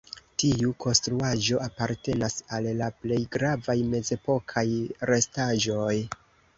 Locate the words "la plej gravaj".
2.81-3.79